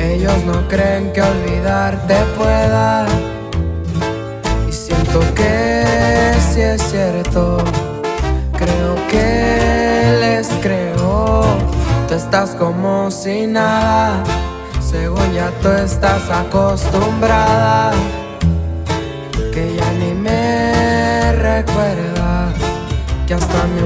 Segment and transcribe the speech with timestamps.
[0.00, 3.04] Ellos no creen que olvidarte pueda.
[4.66, 7.58] Y siento que si es cierto,
[8.56, 11.44] creo que les creo.
[12.08, 14.24] Tú estás como si nada,
[14.80, 17.92] según ya tú estás acostumbrada.
[19.52, 22.54] Que ya ni me recuerdas,
[23.26, 23.82] que hasta mi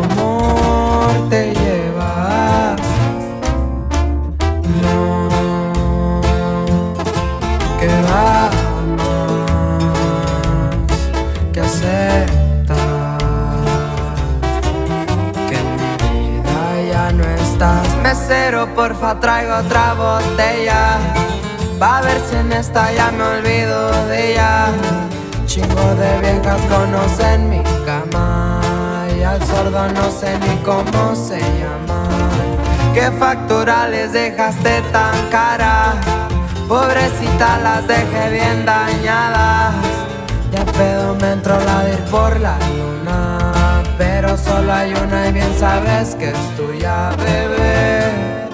[18.46, 20.98] Mesero, porfa, traigo otra botella.
[21.82, 24.68] Va a ver si en esta ya me olvido de ella.
[25.46, 28.60] Chingo de viejas conocen mi cama.
[29.18, 32.08] Y al sordo no sé ni cómo se llama.
[32.94, 35.94] ¿Qué factura les dejaste tan cara?
[36.68, 39.74] Pobrecita las dejé bien dañadas.
[40.52, 43.35] Ya pedo me entró la de ir por la luna.
[44.36, 48.45] Solo hay una y bien sabes que es tuya, bebé.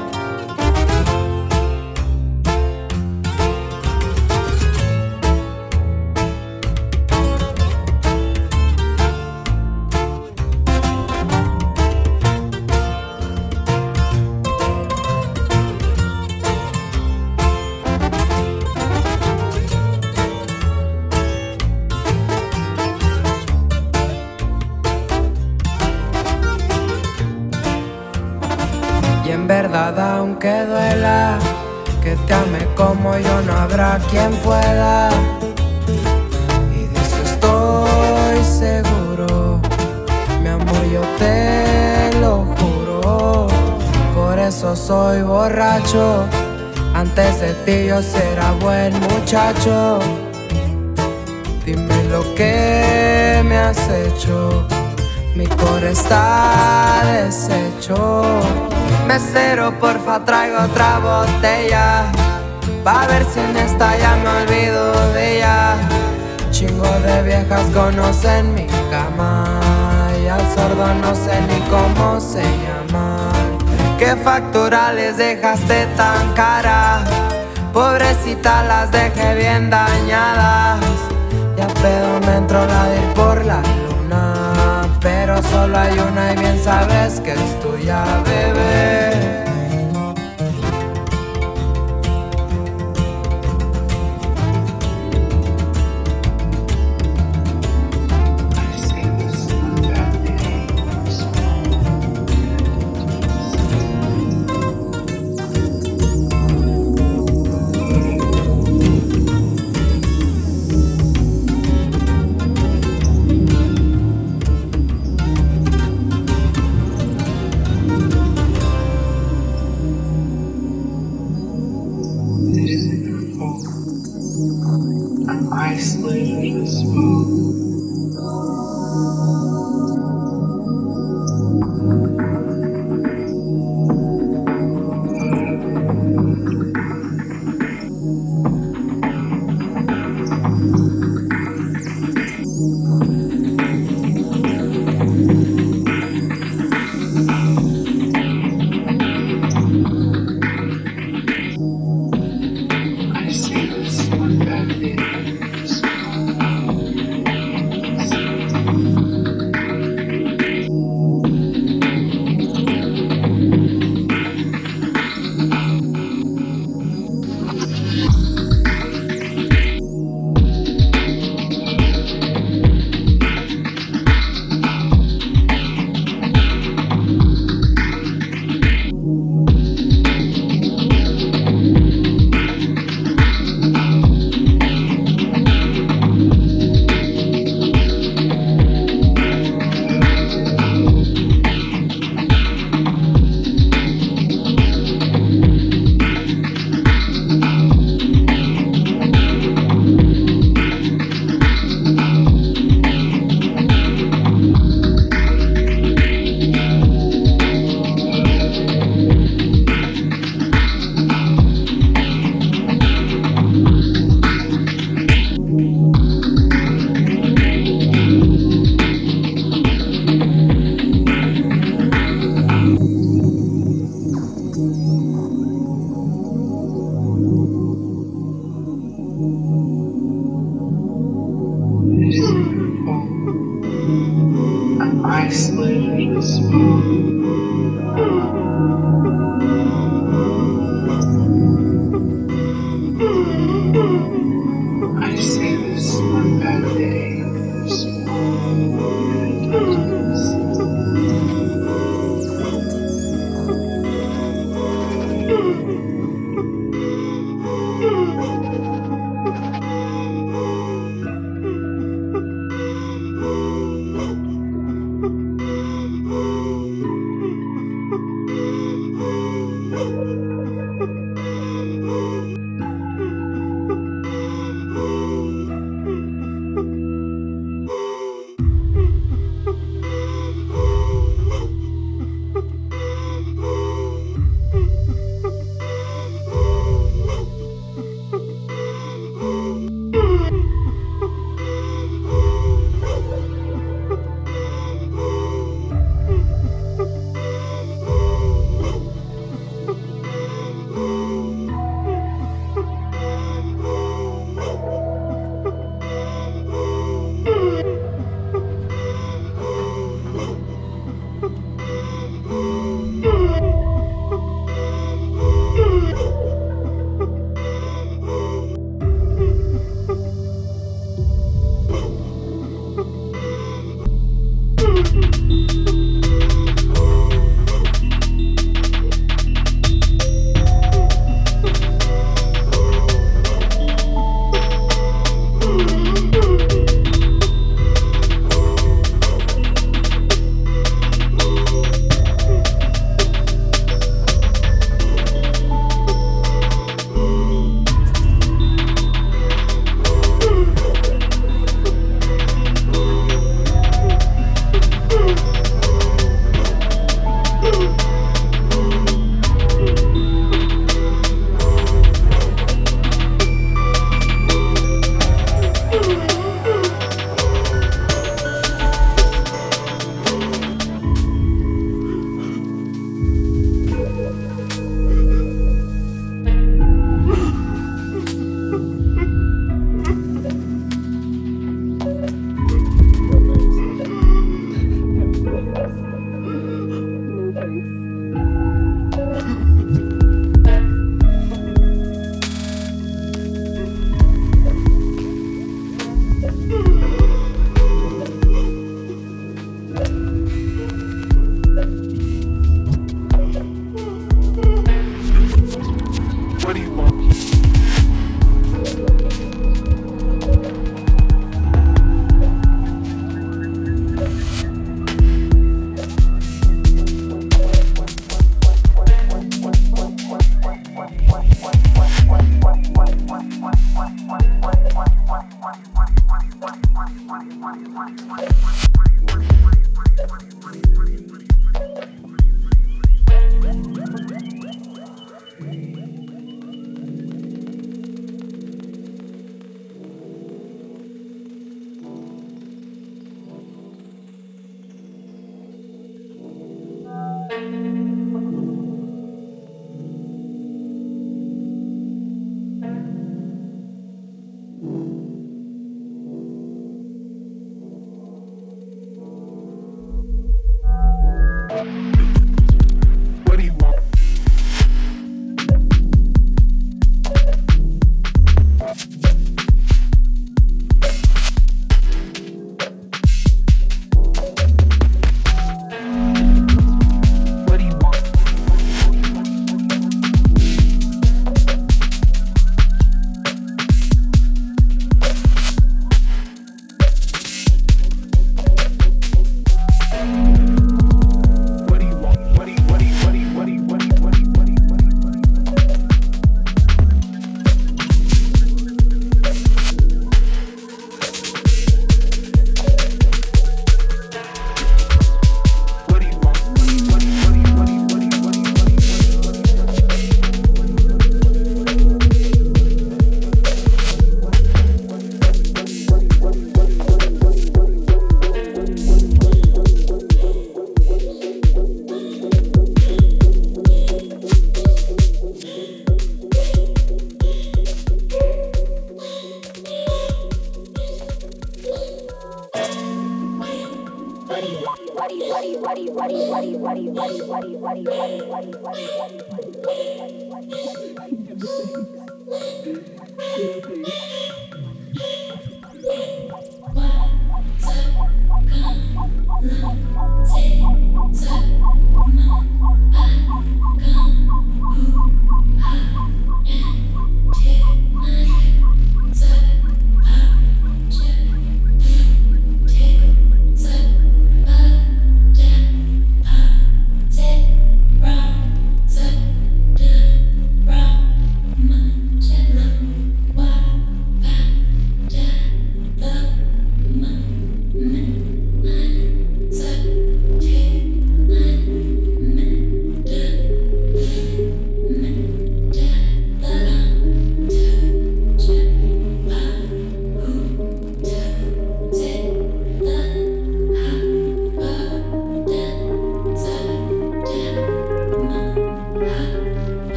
[47.67, 50.01] Yo será buen muchacho.
[51.65, 54.67] Dime lo que me has hecho.
[55.37, 58.25] Mi core está deshecho.
[59.07, 62.11] Mesero, porfa, traigo otra botella.
[62.85, 65.77] Va a ver si en esta ya me olvido de ella.
[66.51, 69.61] Chingo de viejas conocen mi cama.
[70.21, 73.31] Y al sordo no sé ni cómo se llama.
[73.99, 77.05] ¿Qué factura les dejaste tan cara?
[77.73, 80.81] Pobrecita las dejé bien dañadas.
[81.57, 84.83] Ya pedo me entró la de ir por la luna.
[85.01, 89.52] Pero solo hay una y bien sabes que es tuya, bebé.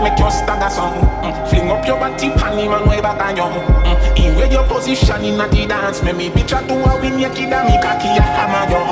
[0.00, 0.94] Wet, make your stagger song.
[1.22, 1.48] Mm.
[1.48, 3.42] Fling up your body, pan him and way back on you.
[3.42, 4.18] Mm.
[4.18, 7.30] In where your position inna the dance, make me bitch a do a win your
[7.30, 8.82] kid and me cocky a hammer you.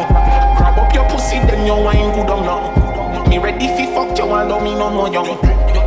[0.56, 3.26] Grab up your pussy, then your wine good on now.
[3.28, 5.24] Me ready fi fuck you, and me no more you.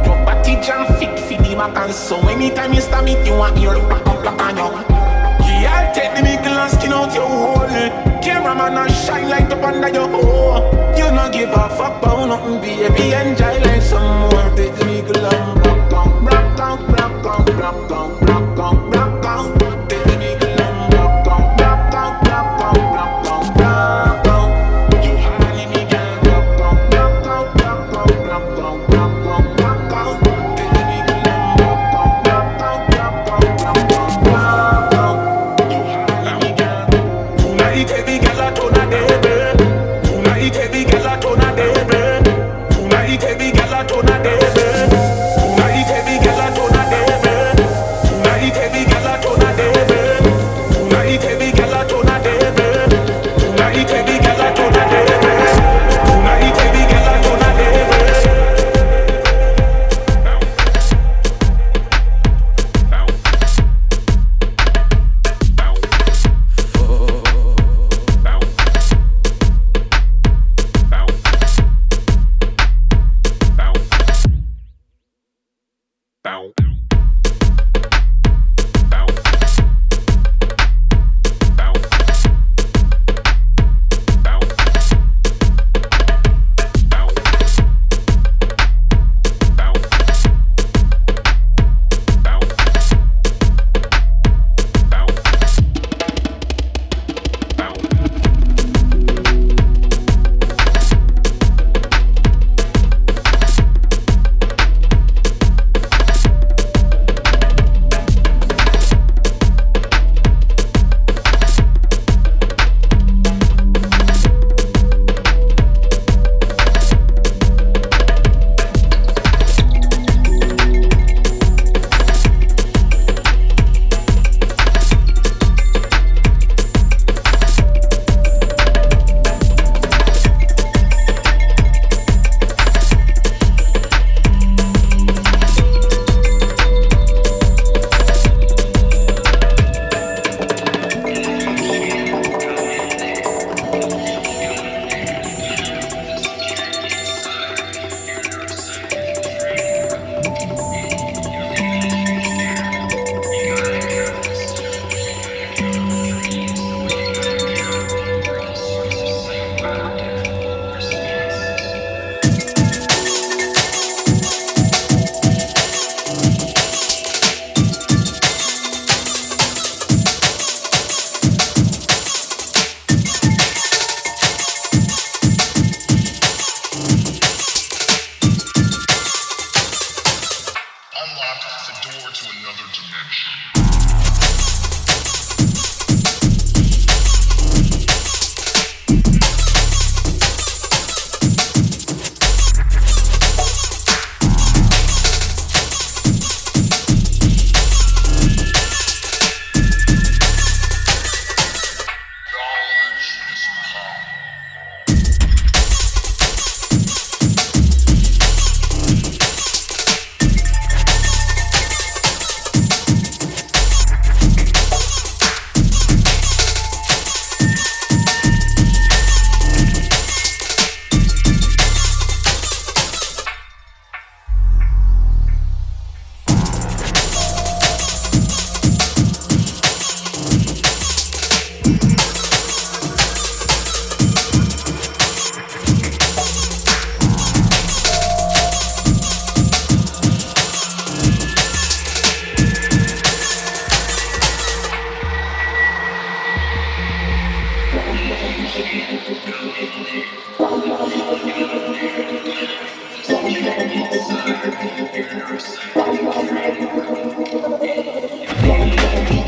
[0.05, 3.57] Your body jam fit fi the back and so anytime you stab it, you want
[3.57, 5.01] your back up like on you.
[5.61, 7.67] Yeah, take the nickel and skin out your hole.
[8.21, 10.81] Cameraman and shine light up under your hole.
[10.97, 13.13] You no give a fuck about nothing, baby.
[13.13, 14.55] Enjoy life some more.
[14.55, 18.10] Take Big love, rock on, rock on, rock on, rock on.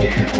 [0.03, 0.32] Yeah.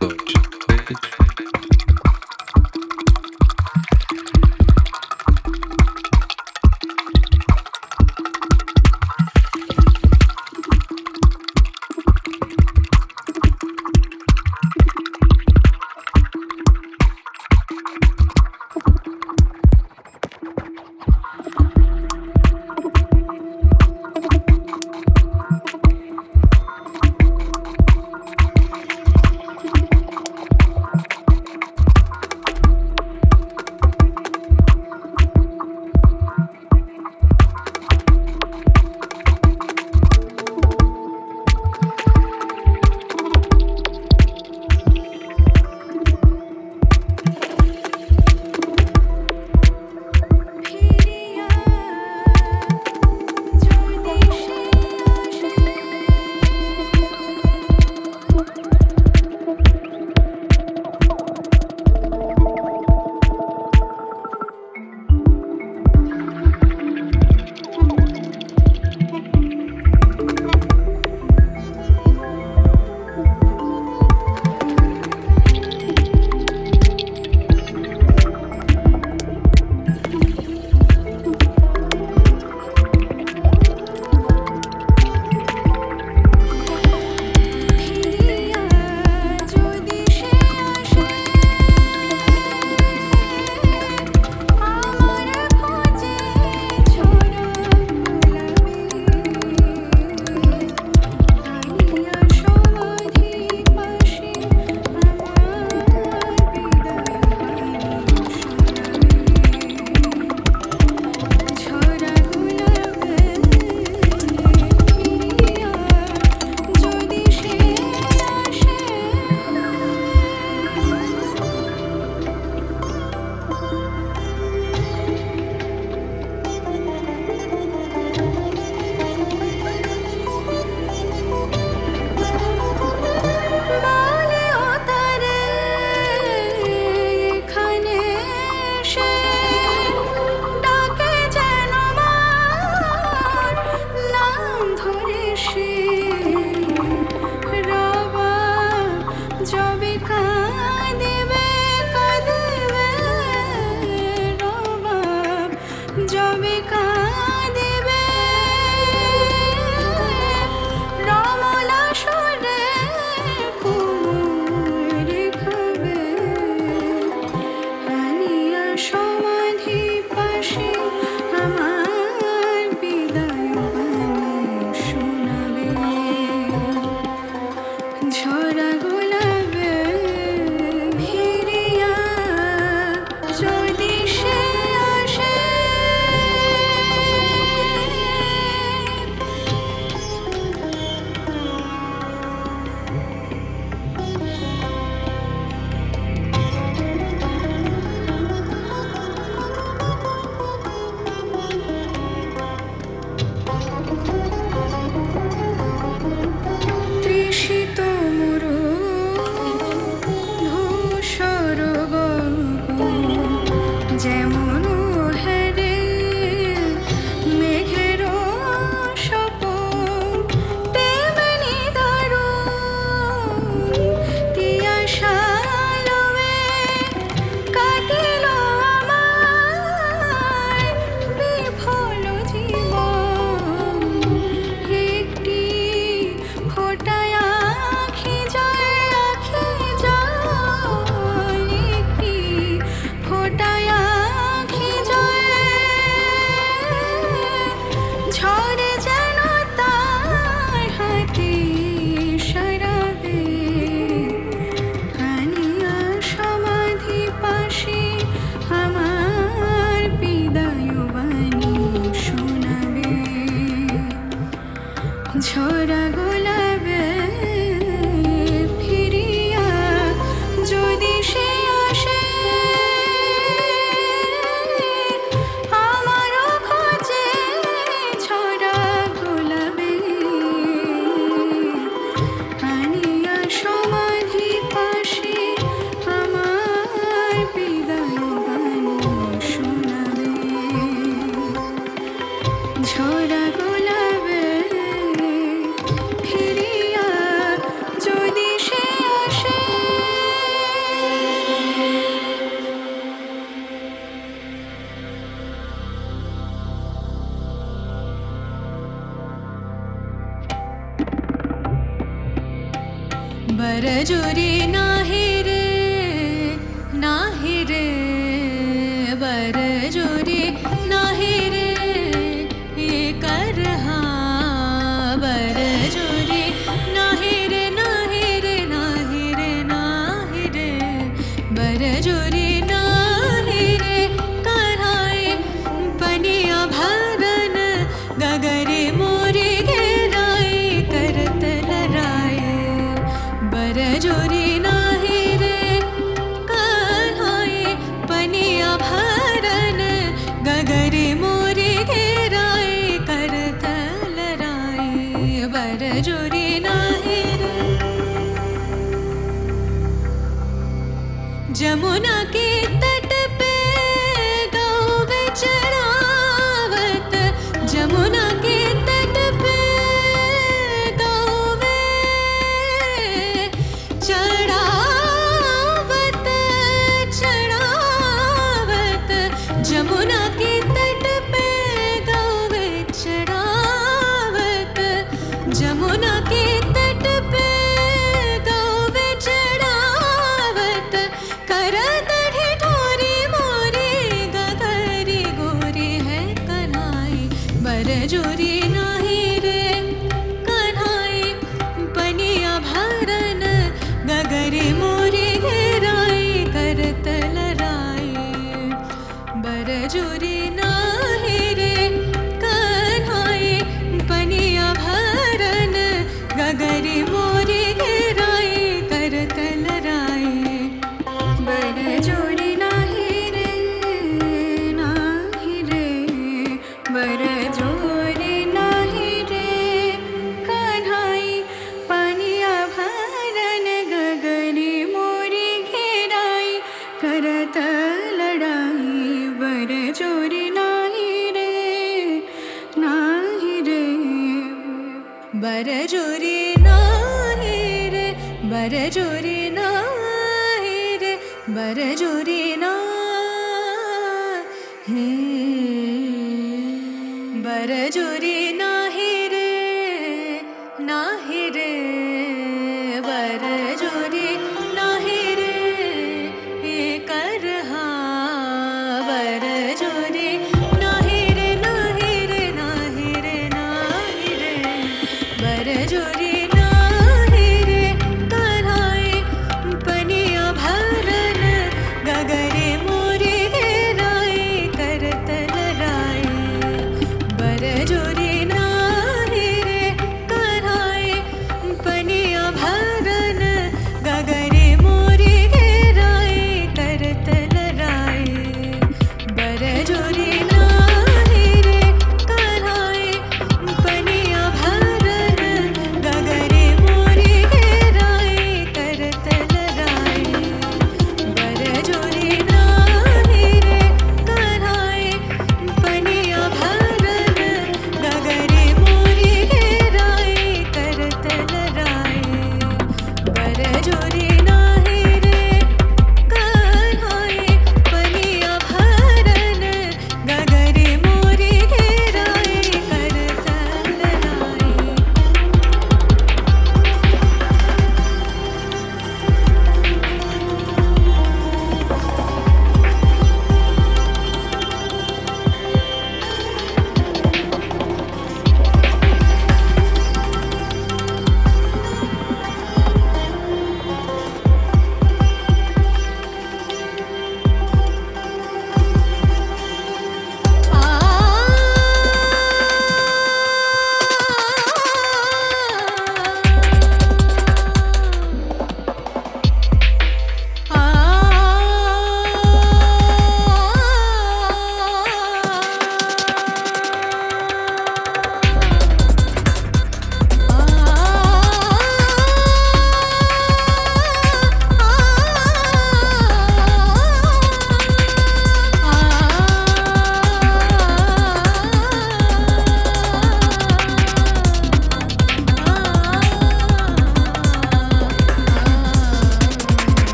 [0.00, 0.37] Good.